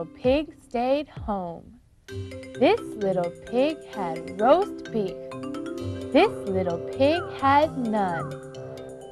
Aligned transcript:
little 0.00 0.16
pig 0.22 0.54
stayed 0.62 1.08
home. 1.10 1.78
This 2.58 2.80
little 2.80 3.30
pig 3.50 3.76
had 3.94 4.40
roast 4.40 4.90
beef. 4.90 5.14
This 6.10 6.30
little 6.48 6.78
pig 6.96 7.22
had 7.38 7.76
none. 7.76 8.30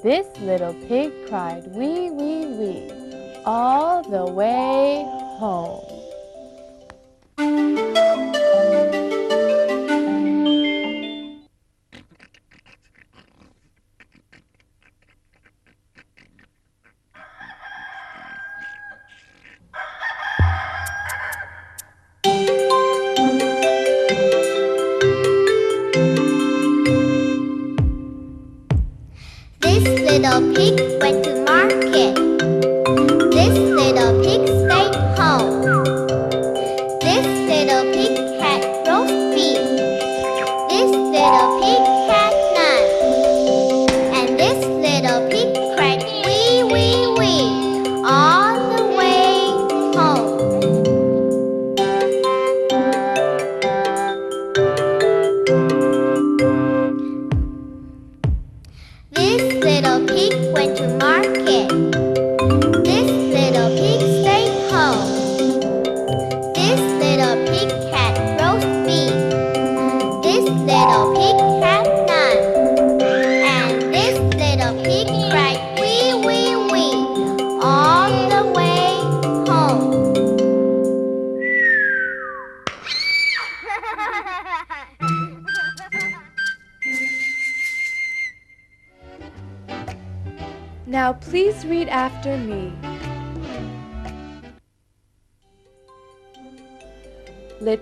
This 0.03 0.26
little 0.41 0.72
pig 0.88 1.12
cried 1.28 1.66
wee 1.75 2.10
wee 2.10 2.47
wee 2.47 2.91
all 3.44 4.03
the 4.03 4.25
way 4.32 5.04
home. 5.38 5.84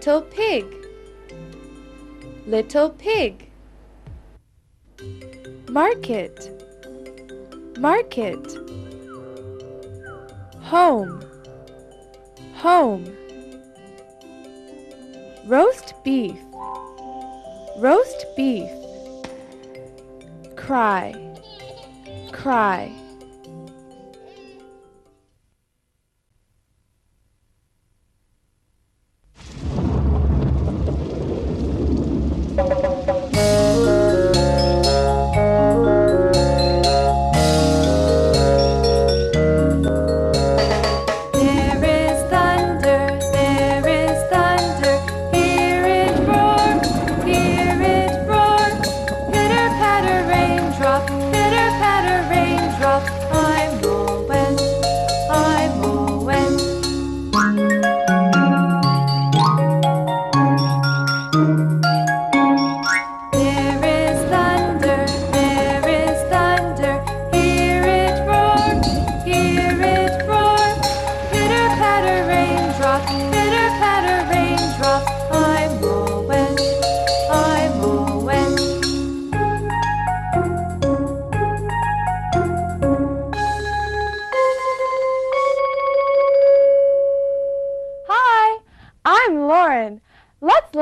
Little 0.07 0.23
pig. 0.23 0.67
Little 2.47 2.91
pig. 2.91 3.51
Market. 5.69 6.49
Market. 7.77 8.57
Home. 10.61 11.25
Home. 12.55 13.17
Roast 15.45 15.95
beef. 16.05 16.39
Roast 17.79 18.27
beef. 18.37 18.71
Cry. 20.55 21.17
Cry. 22.31 22.93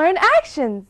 learn 0.04 0.16
actions. 0.36 0.84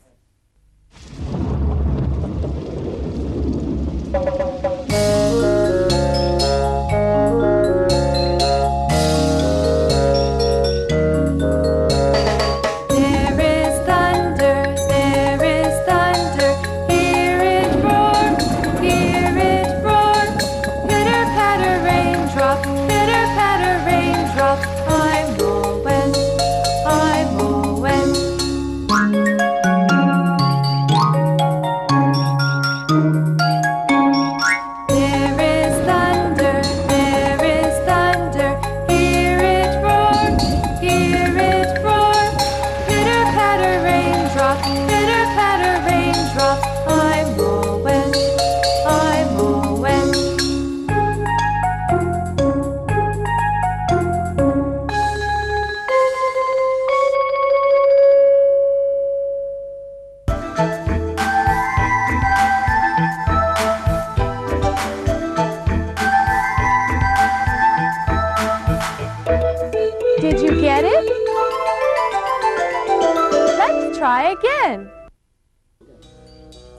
Try 74.64 74.72
again. 74.72 74.90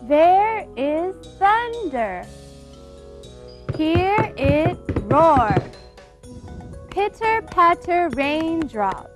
There 0.04 0.68
is 0.78 1.16
thunder. 1.38 2.26
Hear 3.76 4.34
it 4.38 4.78
roar. 5.04 5.56
Pitter 6.90 7.42
patter 7.52 8.10
raindrops. 8.10 9.10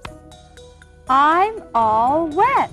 I'm 1.08 1.64
all 1.74 2.28
wet. 2.28 2.72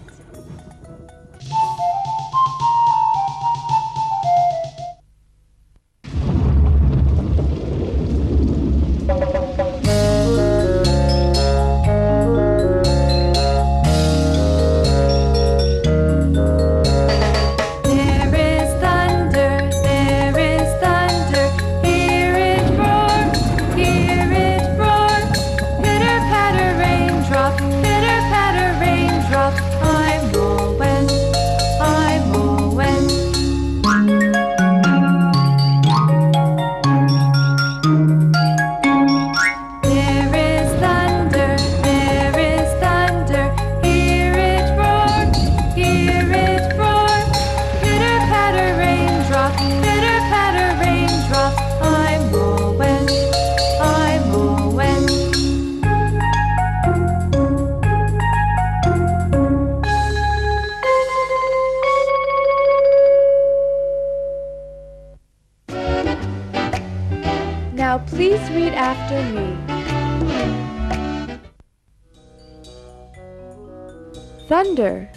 Thunder, 74.49 75.11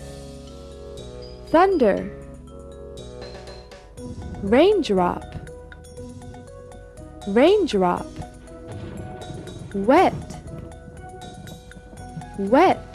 thunder. 1.47 2.09
Raindrop, 4.41 5.23
raindrop. 7.27 8.07
Wet, 9.73 10.13
wet. 12.39 12.88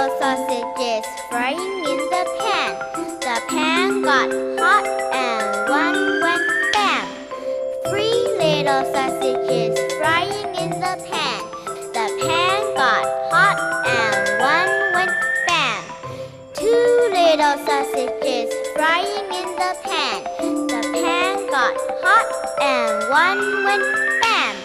Little 0.00 0.18
sausages 0.18 1.04
frying 1.28 1.84
in 1.84 1.98
the 2.12 2.24
pan. 2.38 2.72
The 3.20 3.36
pan 3.48 4.02
got 4.02 4.30
hot 4.58 4.86
and 5.12 5.68
one 5.68 6.20
went 6.22 6.72
bam. 6.72 7.06
Three 7.90 8.20
little 8.40 8.84
sausages 8.94 9.78
frying 9.98 10.54
in 10.56 10.70
the 10.70 10.94
pan. 11.04 11.40
The 11.92 12.06
pan 12.22 12.60
got 12.80 13.04
hot 13.30 13.58
and 13.86 14.40
one 14.40 14.72
went 14.94 15.12
bam. 15.46 15.82
Two 16.54 17.10
little 17.12 17.56
sausages 17.66 18.48
frying 18.76 19.28
in 19.40 19.48
the 19.60 19.72
pan. 19.84 20.18
The 20.72 20.82
pan 20.96 21.46
got 21.50 21.76
hot 22.04 22.28
and 22.62 23.10
one 23.10 23.64
went 23.64 23.84
bam. 24.22 24.56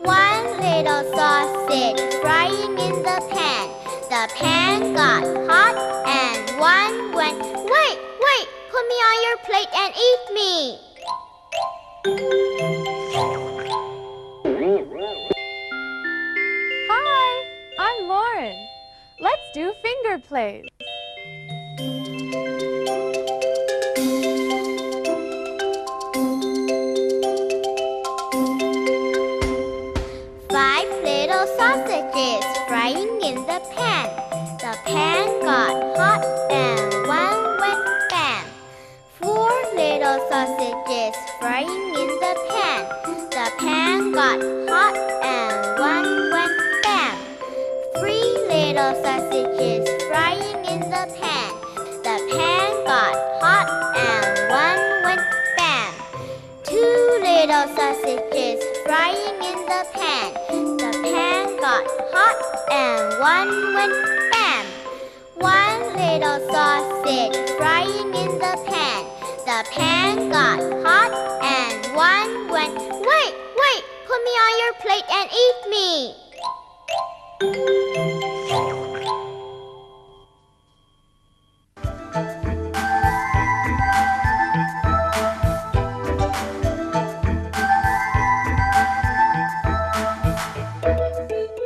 One 0.00 0.46
little 0.66 1.04
sausage 1.14 2.02
frying 2.22 2.78
in 2.78 3.02
the 3.04 3.20
pan. 3.30 3.73
The 4.14 4.30
pan 4.36 4.94
got 4.94 5.24
hot 5.50 5.74
and 6.06 6.48
one 6.60 7.12
went. 7.16 7.42
Wait, 7.42 7.98
wait! 7.98 8.46
Put 8.70 8.86
me 8.86 8.94
on 8.94 9.22
your 9.26 9.38
plate 9.38 9.66
and 9.74 9.92
eat 10.08 10.22
me. 10.32 10.78
Hi, 16.88 17.44
I'm 17.80 18.06
Lauren. 18.06 18.56
Let's 19.18 19.42
do 19.52 19.72
finger 19.82 20.20
plays. 20.20 20.73
Sausages 40.44 41.16
frying 41.40 41.94
in 42.02 42.08
the 42.20 42.34
pan. 42.50 42.84
The 43.30 43.46
pan 43.58 44.12
got 44.12 44.38
hot 44.68 44.96
and 45.24 45.80
one 45.80 46.30
went 46.32 46.52
bam. 46.82 47.16
Three 47.98 48.28
little 48.52 48.92
sausages 49.02 49.88
frying 50.08 50.60
in 50.72 50.80
the 50.80 51.04
pan. 51.16 51.50
The 52.04 52.16
pan 52.32 52.70
got 52.84 53.14
hot 53.40 53.68
and 53.96 54.34
one 54.50 54.82
went 55.06 55.24
bam. 55.56 55.92
Two 56.64 56.96
little 57.24 57.66
sausages 57.76 58.60
frying 58.84 59.38
in 59.50 59.58
the 59.72 59.82
pan. 59.96 60.28
The 60.76 60.92
pan 61.08 61.56
got 61.56 61.84
hot 62.12 62.38
and 62.70 63.18
one 63.18 63.74
went 63.76 63.96
bam. 64.32 64.66
One 65.36 65.80
little 65.96 66.38
sausage 66.52 67.50
frying 67.56 68.14
in 68.14 68.38
the 68.38 68.54
pan. 68.68 69.13
The 69.44 69.62
pan 69.72 70.30
got 70.30 70.58
hot 70.86 71.12
and 71.42 71.94
one 71.94 72.48
went. 72.48 72.78
Wait, 72.78 73.34
wait! 73.60 73.84
Put 74.06 74.24
me 74.24 74.30
on 74.30 74.58
your 74.62 74.72
plate 74.80 75.04
and 75.12 75.30
eat 75.30 75.68
me. 75.68 76.14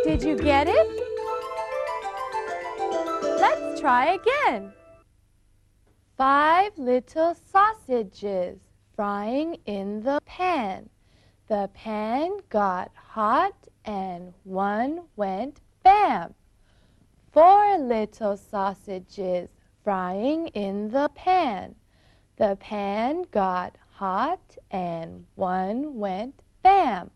Did 0.03 0.23
you 0.25 0.37
get 0.37 0.67
it? 0.69 0.87
Let's 3.39 3.81
try 3.81 4.19
again. 4.21 4.73
Five 6.19 6.77
little 6.79 7.37
sausages 7.37 8.59
frying 8.97 9.57
in 9.67 10.03
the 10.03 10.21
pan. 10.25 10.89
The 11.47 11.71
pan 11.75 12.39
got 12.49 12.91
hot 12.97 13.55
and 13.85 14.35
one 14.43 15.03
went 15.15 15.61
bam. 15.85 16.35
Four 17.31 17.79
little 17.79 18.37
sausages 18.37 19.51
frying 19.85 20.49
in 20.49 20.89
the 20.89 21.09
pan. 21.15 21.77
The 22.35 22.57
pan 22.59 23.23
got 23.31 23.77
hot 23.93 24.59
and 24.73 25.25
one 25.37 25.99
went 26.01 26.43
bam. 26.65 27.13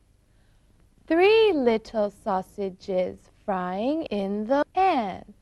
Three 1.09 1.53
little 1.53 2.11
sausages 2.11 3.19
frying 3.45 4.05
in 4.05 4.47
the 4.47 4.65
pan. 4.77 5.35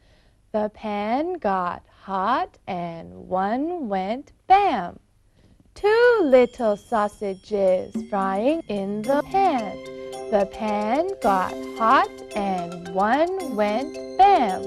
The 0.53 0.71
pan 0.71 1.35
got 1.35 1.85
hot 2.03 2.57
and 2.67 3.13
one 3.29 3.89
went 3.89 4.33
bam. 4.47 4.99
Two 5.75 6.21
little 6.25 6.77
sausages 6.77 7.95
frying 8.09 8.63
in 8.69 9.03
the 9.03 9.23
pan. 9.31 9.77
The 10.31 10.49
pan 10.51 11.11
got 11.23 11.53
hot 11.77 12.11
and 12.35 12.89
one 12.95 13.55
went 13.55 13.95
bam. 14.17 14.63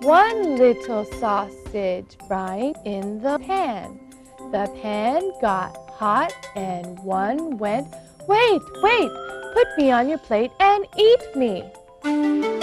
One 0.00 0.56
little 0.56 1.06
sausage 1.18 2.16
frying 2.28 2.74
in 2.84 3.22
the 3.22 3.38
pan. 3.38 3.98
The 4.52 4.70
pan 4.82 5.32
got 5.40 5.76
hot 5.90 6.34
and 6.54 6.98
one 6.98 7.56
went, 7.56 7.88
wait, 8.28 8.62
wait, 8.82 9.10
put 9.54 9.66
me 9.78 9.90
on 9.90 10.08
your 10.08 10.18
plate 10.18 10.50
and 10.60 10.86
eat 10.98 11.36
me. 11.36 12.53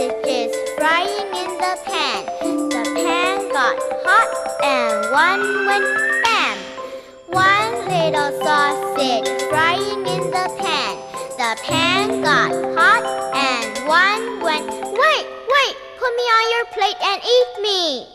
sausages 0.00 0.56
frying 0.78 1.28
in 1.36 1.50
the 1.58 1.76
pan. 1.84 2.24
The 2.70 2.82
pan 2.96 3.36
got 3.52 3.76
hot 4.06 4.30
and 4.64 5.12
one 5.12 5.42
went 5.66 5.84
bam. 6.24 6.58
One 7.28 7.72
little 7.88 8.32
sausage 8.40 9.28
frying 9.50 10.06
in 10.06 10.30
the 10.30 10.46
pan. 10.58 10.96
The 11.36 11.52
pan 11.64 12.22
got 12.22 12.52
hot 12.78 13.04
and 13.34 13.78
one 13.86 14.40
went, 14.42 14.70
wait, 14.70 15.26
wait, 15.54 15.74
put 15.98 16.12
me 16.16 16.26
on 16.36 16.44
your 16.54 16.66
plate 16.76 17.00
and 17.10 17.20
eat 17.36 17.50
me. 17.66 18.06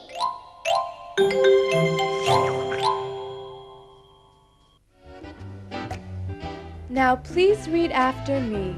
Now 6.89 7.15
please 7.17 7.67
read 7.67 7.91
after 7.91 8.39
me. 8.39 8.75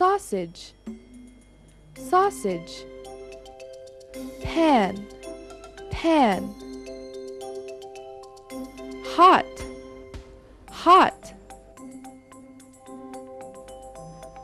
sausage. 0.00 0.72
Sausage. 2.08 2.86
Pan. 4.42 5.06
Pan. 5.90 6.42
Hot. 9.04 9.44
Hot. 10.70 11.34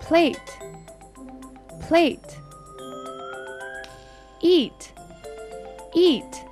Plate. 0.02 0.58
Plate. 1.80 2.36
Eat. 4.42 4.92
Eat. 5.94 6.45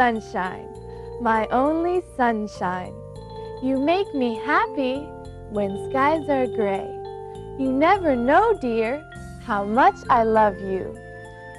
sunshine, 0.00 0.66
my 1.20 1.46
only 1.48 2.00
sunshine. 2.16 2.94
You 3.62 3.78
make 3.78 4.14
me 4.14 4.34
happy 4.34 4.96
when 5.50 5.90
skies 5.90 6.26
are 6.26 6.46
gray. 6.46 6.88
You 7.58 7.70
never 7.70 8.16
know, 8.16 8.56
dear, 8.62 9.04
how 9.44 9.62
much 9.64 9.96
I 10.08 10.22
love 10.22 10.58
you. 10.58 10.96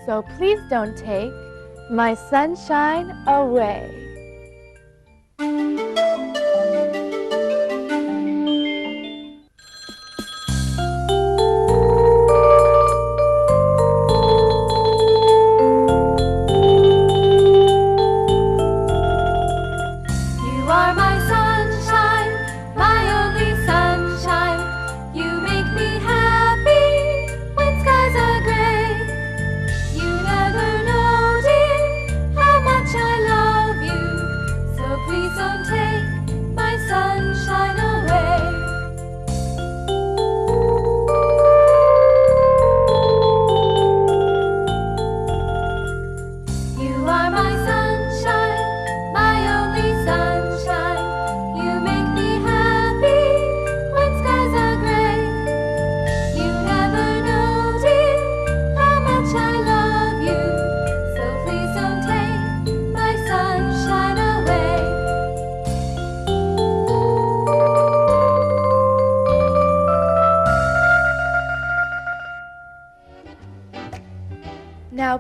So 0.08 0.24
please 0.38 0.60
don't 0.72 0.98
take 0.98 1.32
my 1.92 2.16
sunshine 2.16 3.12
away. 3.28 3.86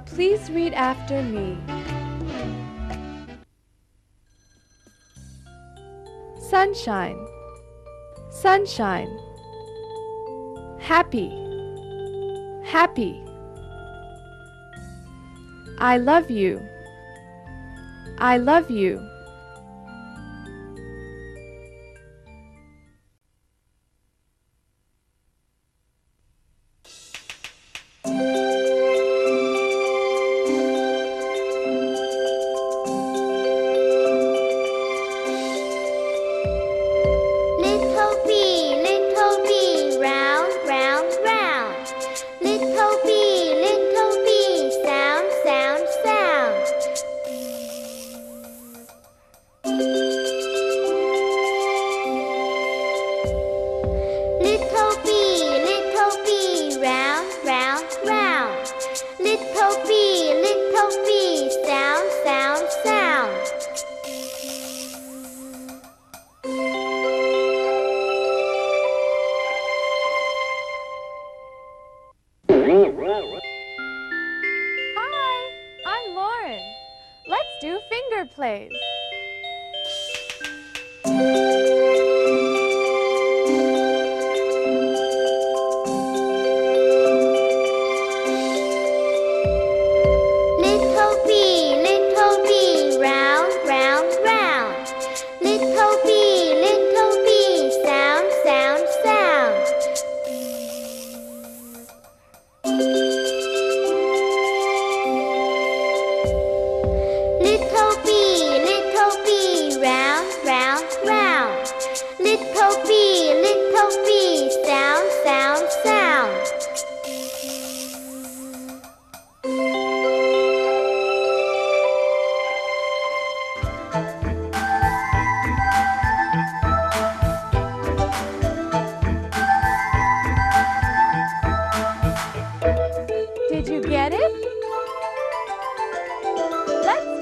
please 0.05 0.49
read 0.51 0.73
after 0.73 1.21
me. 1.23 1.57
Sunshine, 6.39 7.17
sunshine. 8.29 9.09
Happy, 10.79 11.29
happy. 12.63 13.23
I 15.79 15.97
love 15.97 16.29
you. 16.29 16.61
I 18.17 18.37
love 18.37 18.69
you. 18.69 19.10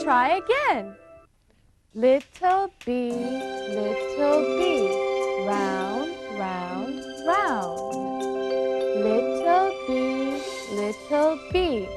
Try 0.03 0.37
again. 0.37 0.95
Little 1.93 2.71
bee, 2.85 3.11
little 3.11 4.41
bee, 4.57 5.45
round, 5.45 6.09
round, 6.39 7.03
round. 7.27 8.23
Little 9.03 9.71
bee, 9.87 10.41
little 10.73 11.37
bee, 11.51 11.87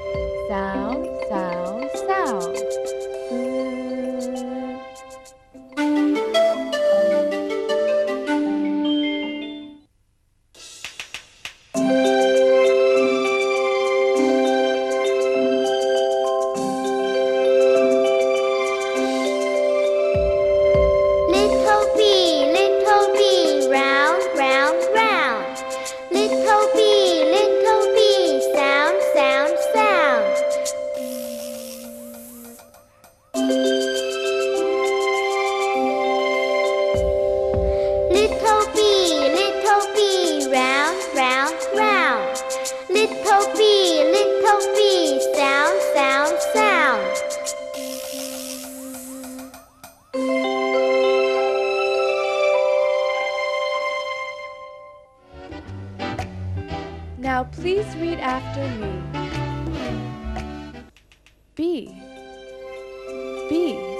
sound, 0.49 1.07
sound, 1.29 1.89
sound. 2.07 2.92
bee, 61.57 61.87
bee. 63.49 63.92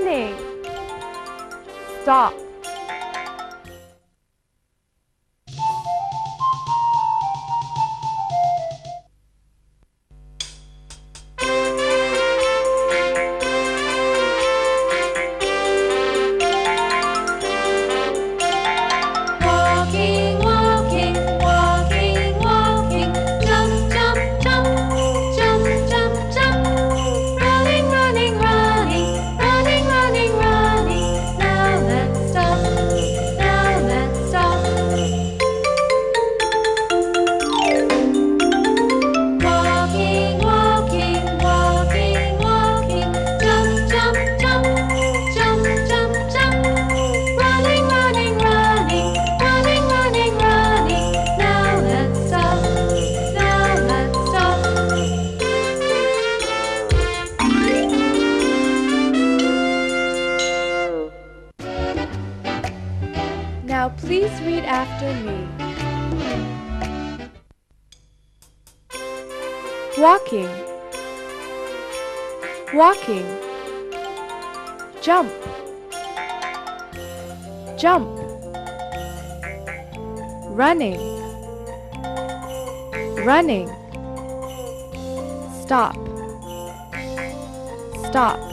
learning. 0.00 0.34
Stop. 2.02 2.51
walking. 72.74 73.26
Jump. 75.02 75.30
Jump. 77.76 78.08
Running. 80.50 81.00
Running. 83.24 83.68
Stop. 85.62 85.96
Stop. 88.08 88.51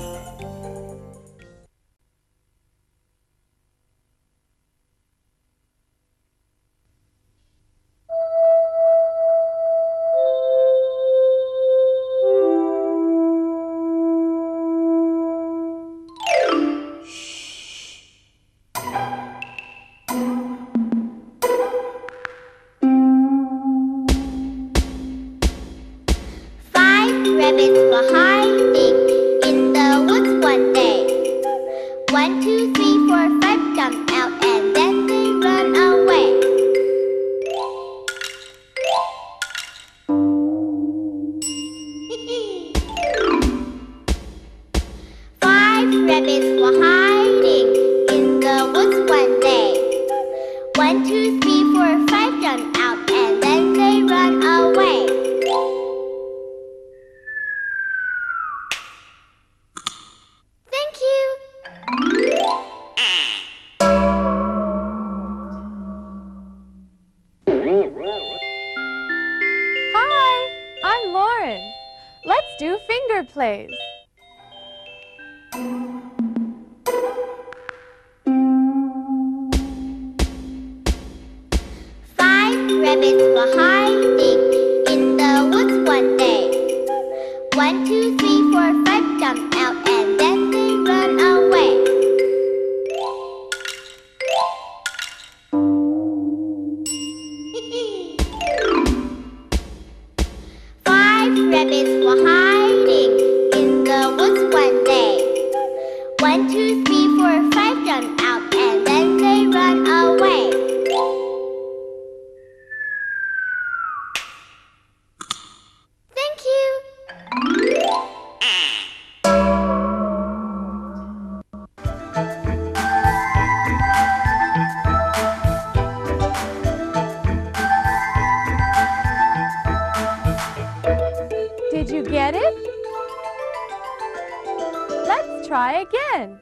try 135.50 135.82
again. 135.82 136.40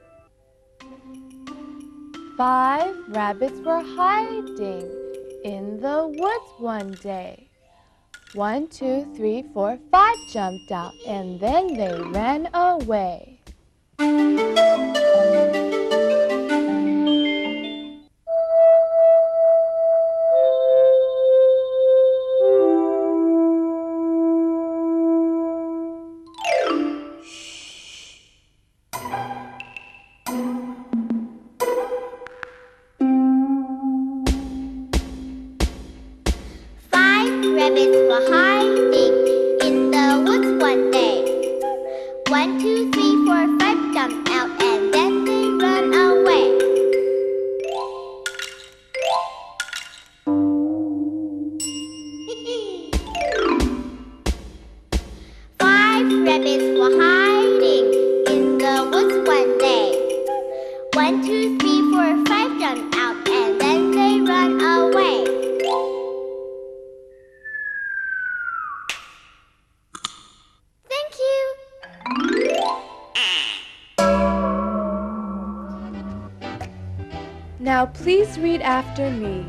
Five 2.36 2.94
rabbits 3.08 3.58
were 3.62 3.82
hiding 3.82 4.92
in 5.46 5.80
the 5.80 6.14
woods 6.20 6.52
one 6.60 6.92
day. 7.02 7.50
One, 8.34 8.68
two, 8.68 9.08
three, 9.16 9.46
four, 9.54 9.80
five 9.90 10.18
jumped 10.34 10.74
out, 10.74 10.92
and 11.08 11.40
then 11.40 11.74
they 11.74 12.02
ran 12.12 12.50
away. 12.54 13.40
Now 77.78 77.86
please 77.86 78.40
read 78.40 78.62
after 78.62 79.12
me. 79.12 79.46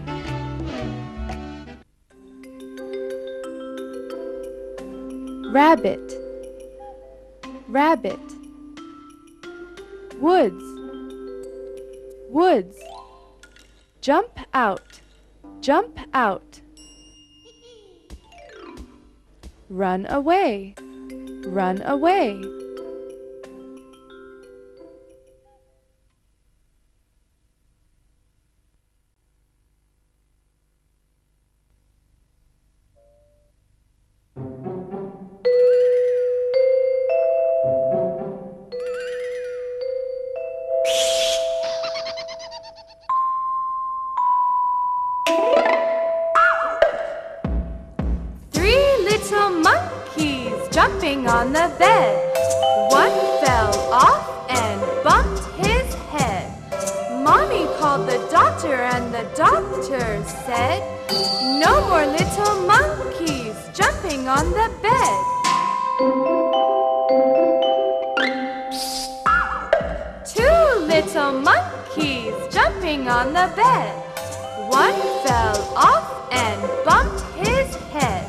Rabbit, 5.51 6.13
rabbit. 7.69 8.21
Woods, 10.21 10.63
woods. 12.29 12.77
Jump 14.03 14.39
out, 14.53 15.01
jump 15.63 15.99
out. 16.13 16.61
Run 19.71 20.05
away, 20.11 20.75
run 21.47 21.81
away. 21.81 22.58
Doctor 59.39 60.25
said, 60.47 60.83
No 61.63 61.71
more 61.89 62.05
little 62.05 62.67
monkeys 62.67 63.55
jumping 63.73 64.27
on 64.27 64.51
the 64.51 64.69
bed. 64.83 65.19
Two 70.27 70.81
little 70.91 71.41
monkeys 71.41 72.35
jumping 72.51 73.09
on 73.09 73.29
the 73.29 73.49
bed. 73.55 73.95
One 74.71 74.99
fell 75.25 75.73
off 75.77 76.33
and 76.33 76.61
bumped 76.85 77.23
his 77.39 77.77
head. 77.95 78.27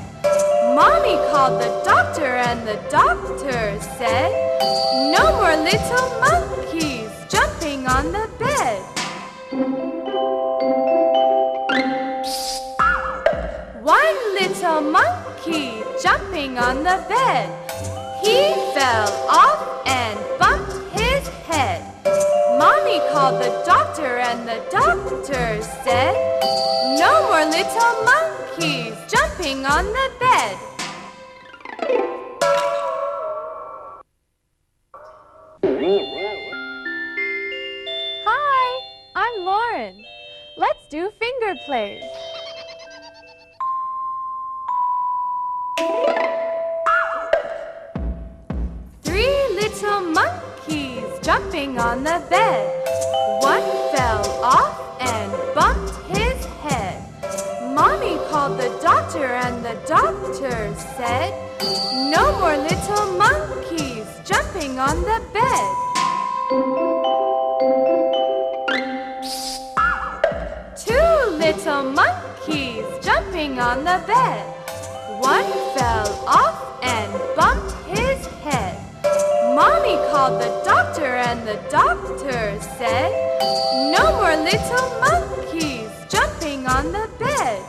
Mommy 0.75 1.17
called 1.31 1.59
the 1.59 1.81
doctor, 1.83 2.35
and 2.37 2.67
the 2.67 2.79
doctor 2.91 3.79
said, 3.97 4.29
No 5.11 5.25
more 5.41 5.57
little 5.57 6.07
monkeys 6.21 7.09
jumping 7.33 7.87
on 7.87 8.11
the 8.11 8.29
bed. 8.37 8.88
One 13.89 14.35
little 14.35 14.81
monkey 14.81 15.81
jumping 15.99 16.59
on 16.59 16.83
the 16.83 17.03
bed. 17.09 17.49
He 18.21 18.53
fell 18.77 19.09
off 19.27 19.81
and 19.87 20.15
bumped 20.37 20.77
his 20.93 21.27
head. 21.49 21.81
Mommy 22.59 22.99
called 23.11 23.41
the 23.41 23.49
doctor, 23.65 24.19
and 24.19 24.47
the 24.47 24.61
doctor 24.69 25.63
said, 25.83 26.13
No 26.99 27.11
more 27.29 27.45
little 27.49 28.03
monkeys 28.05 28.93
jumping 29.11 29.65
on 29.65 29.85
the 29.85 30.11
bed. 30.19 30.55
Hi, 38.27 38.81
I'm 39.15 39.43
Lauren. 39.43 40.05
Let's 40.57 40.87
do 40.89 41.09
finger 41.17 41.55
plays. 41.65 42.03
Three 49.01 49.37
little 49.55 50.01
monkeys 50.01 51.05
jumping 51.21 51.79
on 51.79 52.03
the 52.03 52.21
bed. 52.29 52.67
One 53.41 53.63
fell 53.95 54.27
off 54.43 54.99
and 54.99 55.31
bumped 55.55 55.95
his 56.17 56.45
head. 56.63 57.01
Mommy 57.73 58.17
called 58.29 58.59
the 58.59 58.77
doctor, 58.81 59.25
and 59.25 59.63
the 59.63 59.75
doctor 59.87 60.75
said, 60.97 61.31
No 62.11 62.37
more 62.39 62.57
little 62.57 63.17
monkeys 63.17 64.07
jumping 64.25 64.77
on 64.79 64.99
the 65.01 65.21
bed. 65.31 65.69
Two 70.75 71.37
little 71.37 71.83
monkeys 71.83 72.85
jumping 73.01 73.59
on 73.59 73.85
the 73.85 74.03
bed. 74.05 74.58
One 75.19 75.51
fell 75.75 76.07
off 76.25 76.79
and 76.81 77.11
bumped 77.35 77.73
his 77.89 78.25
head. 78.41 78.79
Mommy 79.53 79.97
called 80.09 80.39
the 80.41 80.61
doctor, 80.63 81.17
and 81.17 81.45
the 81.45 81.59
doctor 81.69 82.57
said, 82.77 83.11
No 83.91 84.15
more 84.15 84.37
little 84.37 84.87
monkeys 85.01 85.91
jumping 86.07 86.65
on 86.67 86.93
the 86.93 87.09
bed. 87.19 87.59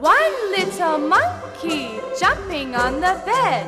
One 0.00 0.34
little 0.56 0.96
monkey 0.96 2.00
jumping 2.18 2.74
on 2.74 2.94
the 3.00 3.20
bed. 3.26 3.66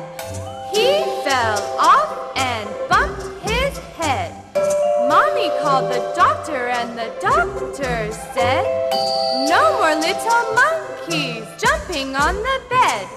He 0.73 1.03
fell 1.23 1.61
off 1.77 2.35
and 2.35 2.67
bumped 2.89 3.21
his 3.47 3.77
head. 3.99 4.28
Mommy 5.09 5.49
called 5.63 5.91
the 5.91 6.13
doctor, 6.15 6.67
and 6.67 6.95
the 6.95 7.11
doctor 7.19 8.11
said, 8.31 8.63
No 9.49 9.73
more 9.79 9.95
little 9.95 10.53
monkeys 10.53 11.47
jumping 11.57 12.15
on 12.15 12.35
the 12.35 12.61
bed. 12.69 13.07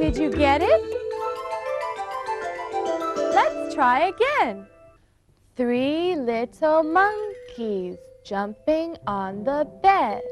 Did 0.00 0.16
you 0.16 0.30
get 0.30 0.60
it? 0.60 0.82
Let's 3.32 3.72
try 3.72 4.08
again. 4.08 4.66
Three 5.54 6.16
little 6.16 6.82
monkeys 6.82 7.33
jumping 8.24 8.96
on 9.06 9.44
the 9.44 9.68
bed. 9.82 10.22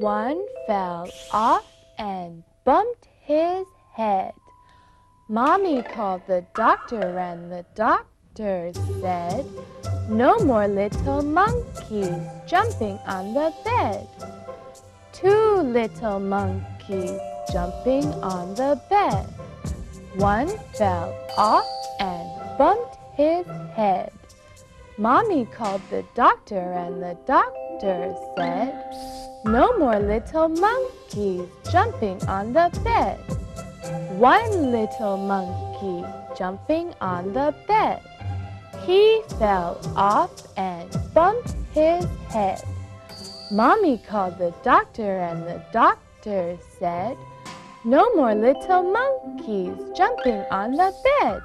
One 0.00 0.44
fell 0.66 1.08
off 1.32 1.64
and 1.98 2.42
bumped 2.64 3.08
his 3.22 3.66
head. 3.94 4.32
Mommy 5.28 5.82
called 5.82 6.22
the 6.26 6.44
doctor, 6.54 7.18
and 7.18 7.50
the 7.50 7.64
doctor 7.74 8.72
said, 9.00 9.46
No 10.10 10.38
more 10.40 10.68
little 10.68 11.22
monkeys 11.22 12.20
jumping 12.46 12.98
on 13.06 13.32
the 13.32 13.52
bed. 13.64 14.06
Two 15.12 15.62
little 15.62 16.20
monkeys 16.20 17.18
jumping 17.50 18.04
on 18.22 18.54
the 18.54 18.80
bed. 18.90 19.24
One 20.16 20.48
fell 20.74 21.16
off 21.38 21.66
and 21.98 22.58
bumped 22.58 22.96
his 23.16 23.46
head. 23.74 24.12
Mommy 24.98 25.44
called 25.44 25.82
the 25.90 26.02
doctor, 26.14 26.72
and 26.72 27.02
the 27.02 27.18
doctor 27.26 28.16
said, 28.34 28.72
No 29.44 29.76
more 29.76 29.98
little 29.98 30.48
monkeys 30.48 31.46
jumping 31.70 32.22
on 32.26 32.54
the 32.54 32.70
bed. 32.82 33.18
One 34.18 34.72
little 34.72 35.18
monkey 35.18 36.02
jumping 36.34 36.94
on 37.02 37.34
the 37.34 37.54
bed. 37.68 38.00
He 38.86 39.20
fell 39.38 39.78
off 39.96 40.32
and 40.56 40.88
bumped 41.12 41.54
his 41.72 42.06
head. 42.30 42.62
Mommy 43.52 43.98
called 43.98 44.38
the 44.38 44.54
doctor, 44.64 45.18
and 45.18 45.42
the 45.42 45.62
doctor 45.74 46.56
said, 46.78 47.18
No 47.84 48.14
more 48.14 48.34
little 48.34 48.82
monkeys 48.82 49.76
jumping 49.94 50.42
on 50.50 50.72
the 50.72 50.94
bed. 51.20 51.42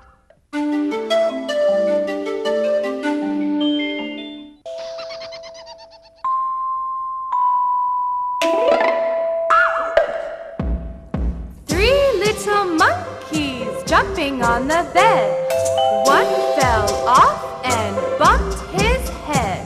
Jumping 14.02 14.42
on 14.42 14.68
the 14.68 14.84
bed. 14.96 15.30
One 16.08 16.26
fell 16.58 16.90
off 17.08 17.64
and 17.64 17.96
bumped 18.18 18.60
his 18.82 19.08
head. 19.28 19.62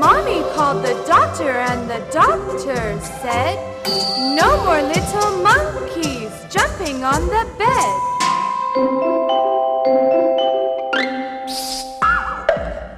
Mommy 0.00 0.42
called 0.54 0.84
the 0.84 0.94
doctor, 1.06 1.52
and 1.70 1.88
the 1.88 2.00
doctor 2.10 2.98
said, 3.22 3.54
No 4.36 4.48
more 4.64 4.82
little 4.82 5.30
monkeys 5.50 6.32
jumping 6.50 7.04
on 7.04 7.20
the 7.36 7.44
bed. 7.62 7.92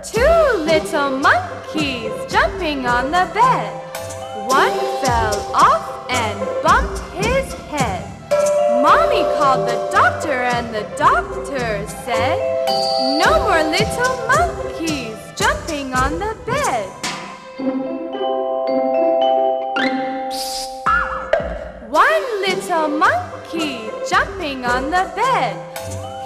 Two 0.02 0.40
little 0.70 1.10
monkeys 1.18 2.14
jumping 2.32 2.86
on 2.86 3.10
the 3.10 3.28
bed. 3.34 3.70
One 4.48 4.78
fell 5.02 5.36
off 5.52 6.06
and 6.08 6.38
bumped 6.62 7.00
his 7.12 7.26
head. 7.26 7.34
Mommy 8.85 9.22
called 9.39 9.66
the 9.66 9.89
doctor, 9.91 10.43
and 10.45 10.74
the 10.74 10.82
doctor 10.99 11.89
said, 12.05 12.37
No 13.18 13.30
more 13.45 13.62
little 13.72 14.14
monkeys 14.28 15.16
jumping 15.35 15.95
on 15.95 16.18
the 16.18 16.37
bed. 16.45 16.91
One 21.89 22.24
little 22.43 22.89
monkey 22.89 23.89
jumping 24.11 24.66
on 24.66 24.91
the 24.91 25.11
bed. 25.16 25.57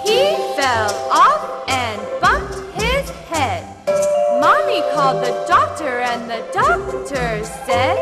He 0.05 0.35
fell 0.59 0.91
off 1.13 1.63
and 1.69 2.01
bumped 2.19 2.59
his 2.75 3.09
head. 3.31 3.68
Mommy 4.39 4.81
called 4.93 5.21
the 5.21 5.45
doctor, 5.47 5.99
and 5.99 6.29
the 6.29 6.41
doctor 6.53 7.43
said, 7.65 7.97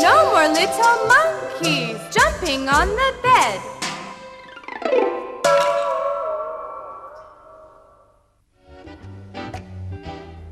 No 0.00 0.30
more 0.32 0.48
little 0.48 1.06
monkeys 1.06 1.98
jumping 2.10 2.66
on 2.66 2.88
the 2.88 3.14
bed. 3.22 3.60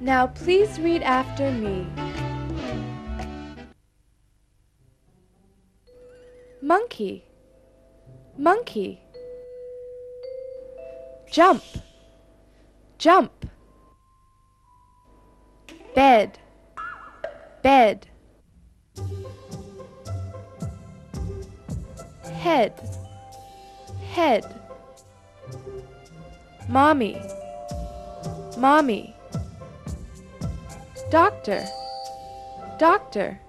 Now 0.00 0.26
please 0.26 0.78
read 0.78 1.02
after 1.02 1.50
me. 1.52 1.86
Monkey, 6.60 7.24
monkey. 8.36 9.00
Jump, 11.30 11.62
jump. 12.98 13.32
Bed, 15.98 16.38
bed. 17.60 18.06
Head, 22.34 22.72
head. 24.12 24.44
Mommy, 26.68 27.20
mommy. 28.56 29.16
Doctor, 31.10 31.66
doctor. 32.78 33.40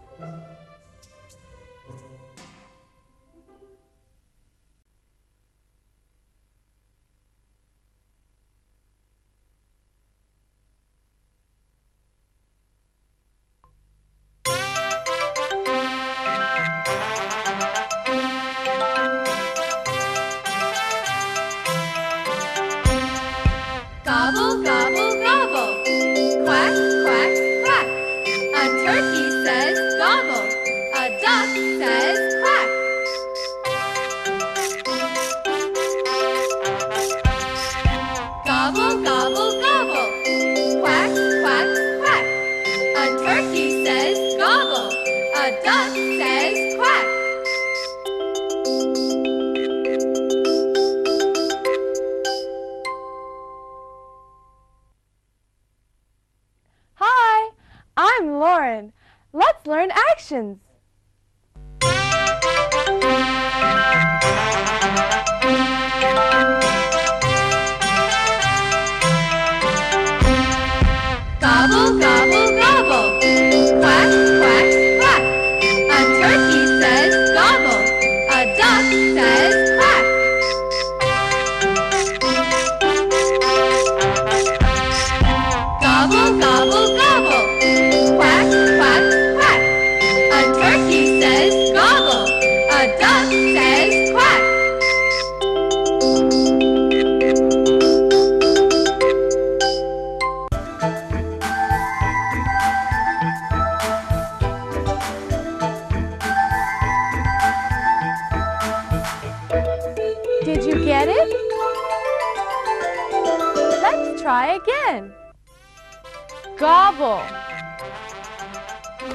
Actions. 60.32 60.69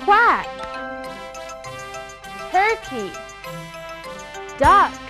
Quack. 0.03 0.47
Turkey. 2.51 3.13
Duck. 4.59 5.04